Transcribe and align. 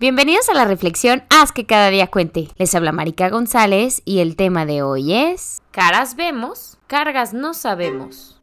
Bienvenidos 0.00 0.48
a 0.48 0.54
la 0.54 0.64
reflexión 0.64 1.24
Haz 1.28 1.50
que 1.50 1.66
cada 1.66 1.90
día 1.90 2.06
cuente. 2.06 2.50
Les 2.56 2.72
habla 2.76 2.92
Marica 2.92 3.30
González 3.30 4.00
y 4.04 4.20
el 4.20 4.36
tema 4.36 4.64
de 4.64 4.80
hoy 4.80 5.12
es 5.12 5.60
Caras 5.72 6.14
vemos, 6.14 6.78
cargas 6.86 7.34
no 7.34 7.52
sabemos. 7.52 8.40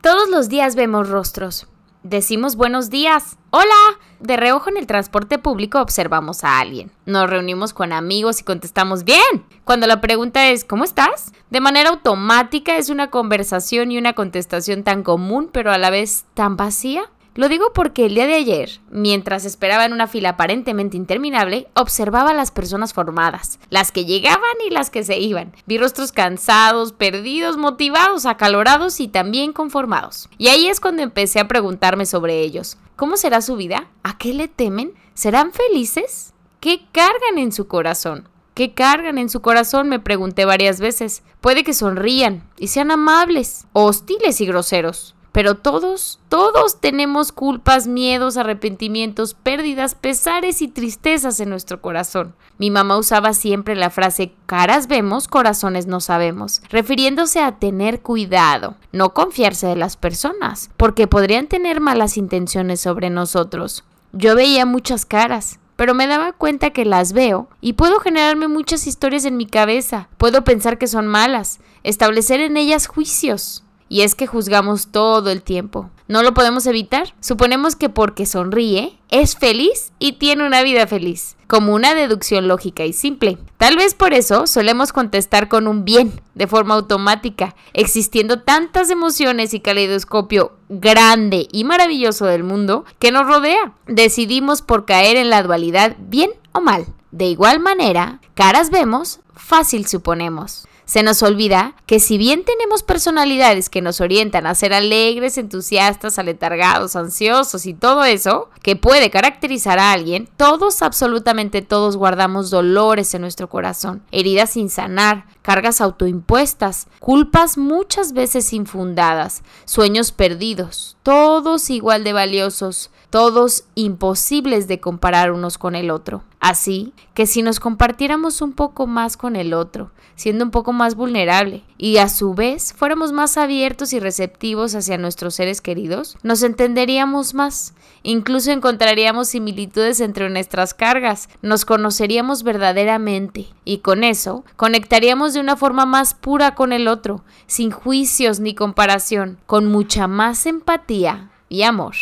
Todos 0.00 0.28
los 0.30 0.48
días 0.48 0.74
vemos 0.74 1.08
rostros. 1.08 1.68
Decimos 2.02 2.56
buenos 2.56 2.90
días. 2.90 3.38
Hola. 3.50 4.00
De 4.22 4.36
reojo 4.36 4.70
en 4.70 4.76
el 4.76 4.86
transporte 4.86 5.38
público 5.38 5.80
observamos 5.80 6.44
a 6.44 6.60
alguien. 6.60 6.92
Nos 7.06 7.28
reunimos 7.28 7.74
con 7.74 7.92
amigos 7.92 8.40
y 8.40 8.44
contestamos 8.44 9.02
bien. 9.02 9.44
Cuando 9.64 9.88
la 9.88 10.00
pregunta 10.00 10.48
es 10.48 10.64
¿cómo 10.64 10.84
estás? 10.84 11.32
De 11.50 11.58
manera 11.58 11.90
automática 11.90 12.76
es 12.76 12.88
una 12.88 13.10
conversación 13.10 13.90
y 13.90 13.98
una 13.98 14.12
contestación 14.12 14.84
tan 14.84 15.02
común 15.02 15.50
pero 15.52 15.72
a 15.72 15.78
la 15.78 15.90
vez 15.90 16.24
tan 16.34 16.56
vacía. 16.56 17.10
Lo 17.34 17.48
digo 17.48 17.72
porque 17.72 18.04
el 18.04 18.14
día 18.14 18.26
de 18.26 18.34
ayer, 18.34 18.80
mientras 18.90 19.46
esperaba 19.46 19.86
en 19.86 19.94
una 19.94 20.06
fila 20.06 20.30
aparentemente 20.30 20.98
interminable, 20.98 21.66
observaba 21.74 22.30
a 22.30 22.34
las 22.34 22.50
personas 22.50 22.92
formadas, 22.92 23.58
las 23.70 23.90
que 23.90 24.04
llegaban 24.04 24.42
y 24.66 24.70
las 24.70 24.90
que 24.90 25.02
se 25.02 25.18
iban. 25.18 25.54
Vi 25.66 25.78
rostros 25.78 26.12
cansados, 26.12 26.92
perdidos, 26.92 27.56
motivados, 27.56 28.26
acalorados 28.26 29.00
y 29.00 29.08
también 29.08 29.54
conformados. 29.54 30.28
Y 30.36 30.48
ahí 30.48 30.68
es 30.68 30.78
cuando 30.78 31.00
empecé 31.00 31.40
a 31.40 31.48
preguntarme 31.48 32.04
sobre 32.04 32.40
ellos. 32.42 32.76
¿Cómo 32.96 33.16
será 33.16 33.40
su 33.40 33.56
vida? 33.56 33.88
¿A 34.02 34.18
qué 34.18 34.34
le 34.34 34.48
temen? 34.48 34.92
¿Serán 35.14 35.52
felices? 35.52 36.34
¿Qué 36.60 36.82
cargan 36.92 37.38
en 37.38 37.50
su 37.50 37.66
corazón? 37.66 38.28
¿Qué 38.52 38.74
cargan 38.74 39.16
en 39.16 39.30
su 39.30 39.40
corazón? 39.40 39.88
Me 39.88 39.98
pregunté 39.98 40.44
varias 40.44 40.80
veces. 40.80 41.22
Puede 41.40 41.64
que 41.64 41.72
sonrían 41.72 42.46
y 42.58 42.68
sean 42.68 42.90
amables, 42.90 43.66
hostiles 43.72 44.42
y 44.42 44.46
groseros. 44.46 45.14
Pero 45.32 45.56
todos, 45.56 46.20
todos 46.28 46.80
tenemos 46.80 47.32
culpas, 47.32 47.86
miedos, 47.86 48.36
arrepentimientos, 48.36 49.34
pérdidas, 49.34 49.94
pesares 49.94 50.60
y 50.60 50.68
tristezas 50.68 51.40
en 51.40 51.48
nuestro 51.48 51.80
corazón. 51.80 52.34
Mi 52.58 52.70
mamá 52.70 52.98
usaba 52.98 53.32
siempre 53.32 53.74
la 53.74 53.90
frase 53.90 54.34
caras 54.46 54.86
vemos, 54.88 55.28
corazones 55.28 55.86
no 55.86 56.00
sabemos, 56.00 56.62
refiriéndose 56.68 57.40
a 57.40 57.52
tener 57.52 58.02
cuidado, 58.02 58.76
no 58.92 59.14
confiarse 59.14 59.66
de 59.66 59.76
las 59.76 59.96
personas, 59.96 60.70
porque 60.76 61.06
podrían 61.06 61.46
tener 61.46 61.80
malas 61.80 62.16
intenciones 62.18 62.80
sobre 62.80 63.08
nosotros. 63.08 63.84
Yo 64.12 64.36
veía 64.36 64.66
muchas 64.66 65.06
caras, 65.06 65.58
pero 65.76 65.94
me 65.94 66.06
daba 66.06 66.32
cuenta 66.32 66.70
que 66.70 66.84
las 66.84 67.12
veo 67.14 67.48
y 67.60 67.72
puedo 67.72 67.98
generarme 67.98 68.46
muchas 68.46 68.86
historias 68.86 69.24
en 69.24 69.36
mi 69.36 69.46
cabeza. 69.46 70.08
Puedo 70.18 70.44
pensar 70.44 70.78
que 70.78 70.86
son 70.86 71.06
malas, 71.06 71.60
establecer 71.82 72.40
en 72.40 72.56
ellas 72.56 72.86
juicios. 72.86 73.64
Y 73.92 74.00
es 74.00 74.14
que 74.14 74.26
juzgamos 74.26 74.86
todo 74.86 75.30
el 75.30 75.42
tiempo. 75.42 75.90
¿No 76.08 76.22
lo 76.22 76.32
podemos 76.32 76.66
evitar? 76.66 77.12
Suponemos 77.20 77.76
que 77.76 77.90
porque 77.90 78.24
sonríe, 78.24 78.98
es 79.10 79.36
feliz 79.36 79.92
y 79.98 80.12
tiene 80.12 80.46
una 80.46 80.62
vida 80.62 80.86
feliz, 80.86 81.36
como 81.46 81.74
una 81.74 81.94
deducción 81.94 82.48
lógica 82.48 82.86
y 82.86 82.94
simple. 82.94 83.36
Tal 83.58 83.76
vez 83.76 83.94
por 83.94 84.14
eso 84.14 84.46
solemos 84.46 84.94
contestar 84.94 85.50
con 85.50 85.66
un 85.66 85.84
bien, 85.84 86.22
de 86.34 86.46
forma 86.46 86.72
automática, 86.72 87.54
existiendo 87.74 88.40
tantas 88.40 88.88
emociones 88.88 89.52
y 89.52 89.60
caleidoscopio 89.60 90.52
grande 90.70 91.46
y 91.52 91.64
maravilloso 91.64 92.24
del 92.24 92.44
mundo 92.44 92.86
que 92.98 93.12
nos 93.12 93.26
rodea. 93.26 93.74
Decidimos 93.88 94.62
por 94.62 94.86
caer 94.86 95.18
en 95.18 95.28
la 95.28 95.42
dualidad 95.42 95.98
bien 96.00 96.30
o 96.52 96.62
mal. 96.62 96.86
De 97.10 97.26
igual 97.26 97.60
manera, 97.60 98.22
caras 98.32 98.70
vemos, 98.70 99.20
fácil 99.34 99.86
suponemos. 99.86 100.66
Se 100.84 101.02
nos 101.02 101.22
olvida 101.22 101.74
que 101.86 102.00
si 102.00 102.18
bien 102.18 102.44
tenemos 102.44 102.82
personalidades 102.82 103.70
que 103.70 103.80
nos 103.80 104.00
orientan 104.00 104.46
a 104.46 104.54
ser 104.54 104.74
alegres, 104.74 105.38
entusiastas, 105.38 106.18
aletargados, 106.18 106.96
ansiosos 106.96 107.66
y 107.66 107.74
todo 107.74 108.04
eso, 108.04 108.48
que 108.62 108.76
puede 108.76 109.10
caracterizar 109.10 109.78
a 109.78 109.92
alguien, 109.92 110.28
todos, 110.36 110.82
absolutamente 110.82 111.62
todos 111.62 111.96
guardamos 111.96 112.50
dolores 112.50 113.14
en 113.14 113.22
nuestro 113.22 113.48
corazón, 113.48 114.02
heridas 114.10 114.50
sin 114.50 114.70
sanar, 114.70 115.26
cargas 115.42 115.80
autoimpuestas, 115.80 116.88
culpas 116.98 117.58
muchas 117.58 118.12
veces 118.12 118.52
infundadas, 118.52 119.42
sueños 119.64 120.12
perdidos, 120.12 120.96
todos 121.02 121.70
igual 121.70 122.04
de 122.04 122.12
valiosos, 122.12 122.90
todos 123.10 123.64
imposibles 123.74 124.68
de 124.68 124.80
comparar 124.80 125.32
unos 125.32 125.58
con 125.58 125.74
el 125.74 125.90
otro. 125.90 126.22
Así 126.42 126.92
que 127.14 127.26
si 127.26 127.40
nos 127.40 127.60
compartiéramos 127.60 128.42
un 128.42 128.52
poco 128.52 128.88
más 128.88 129.16
con 129.16 129.36
el 129.36 129.54
otro, 129.54 129.92
siendo 130.16 130.44
un 130.44 130.50
poco 130.50 130.72
más 130.72 130.96
vulnerable 130.96 131.62
y 131.78 131.98
a 131.98 132.08
su 132.08 132.34
vez 132.34 132.72
fuéramos 132.72 133.12
más 133.12 133.36
abiertos 133.36 133.92
y 133.92 134.00
receptivos 134.00 134.74
hacia 134.74 134.98
nuestros 134.98 135.36
seres 135.36 135.60
queridos, 135.60 136.18
nos 136.24 136.42
entenderíamos 136.42 137.34
más, 137.34 137.74
incluso 138.02 138.50
encontraríamos 138.50 139.28
similitudes 139.28 140.00
entre 140.00 140.30
nuestras 140.30 140.74
cargas, 140.74 141.28
nos 141.42 141.64
conoceríamos 141.64 142.42
verdaderamente 142.42 143.46
y 143.64 143.78
con 143.78 144.02
eso 144.02 144.44
conectaríamos 144.56 145.34
de 145.34 145.40
una 145.40 145.54
forma 145.54 145.86
más 145.86 146.12
pura 146.12 146.56
con 146.56 146.72
el 146.72 146.88
otro, 146.88 147.22
sin 147.46 147.70
juicios 147.70 148.40
ni 148.40 148.56
comparación, 148.56 149.38
con 149.46 149.66
mucha 149.66 150.08
más 150.08 150.44
empatía 150.46 151.30
y 151.48 151.62
amor. 151.62 151.94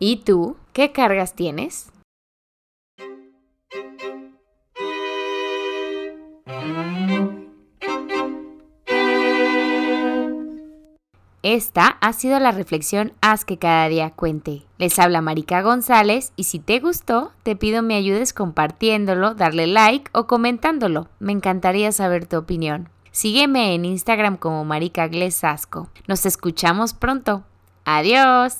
¿Y 0.00 0.16
tú 0.24 0.56
qué 0.72 0.90
cargas 0.90 1.36
tienes? 1.36 1.92
Esta 11.42 11.86
ha 11.86 12.12
sido 12.12 12.40
la 12.40 12.50
reflexión 12.50 13.12
Haz 13.20 13.44
que 13.44 13.58
cada 13.58 13.88
día 13.88 14.10
cuente. 14.10 14.64
Les 14.76 14.98
habla 14.98 15.20
Marica 15.20 15.62
González 15.62 16.32
y 16.34 16.44
si 16.44 16.58
te 16.58 16.80
gustó, 16.80 17.32
te 17.44 17.54
pido 17.54 17.82
me 17.82 17.94
ayudes 17.94 18.32
compartiéndolo, 18.32 19.34
darle 19.34 19.68
like 19.68 20.10
o 20.12 20.26
comentándolo. 20.26 21.08
Me 21.20 21.32
encantaría 21.32 21.92
saber 21.92 22.26
tu 22.26 22.38
opinión. 22.38 22.88
Sígueme 23.12 23.74
en 23.74 23.84
Instagram 23.84 24.36
como 24.36 24.64
Marica 24.64 25.06
Glesasco. 25.06 25.88
Nos 26.06 26.26
escuchamos 26.26 26.92
pronto. 26.92 27.44
Adiós. 27.84 28.58